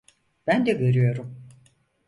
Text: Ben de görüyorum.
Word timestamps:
Ben 0.47 0.65
de 0.65 0.73
görüyorum. 0.73 1.47